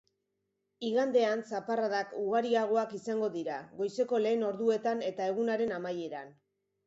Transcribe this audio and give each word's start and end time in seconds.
Igandean, 0.87 1.41
zaparradak 1.57 2.15
ugariagoak 2.21 2.95
izango 2.99 3.29
dira 3.37 3.59
goizeko 3.81 4.21
lehen 4.23 4.47
orduetan 4.49 5.07
eta 5.11 5.31
egunaren 5.35 5.77
amaieran. 5.77 6.35